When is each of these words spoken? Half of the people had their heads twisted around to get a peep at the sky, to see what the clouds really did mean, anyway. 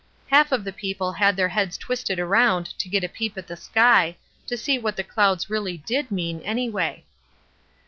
Half 0.31 0.51
of 0.51 0.63
the 0.63 0.73
people 0.73 1.11
had 1.11 1.35
their 1.35 1.49
heads 1.49 1.77
twisted 1.77 2.17
around 2.19 2.65
to 2.79 2.89
get 2.89 3.03
a 3.03 3.07
peep 3.07 3.37
at 3.37 3.45
the 3.45 3.55
sky, 3.55 4.17
to 4.47 4.57
see 4.57 4.79
what 4.79 4.95
the 4.95 5.03
clouds 5.03 5.47
really 5.47 5.77
did 5.77 6.09
mean, 6.09 6.39
anyway. 6.41 7.05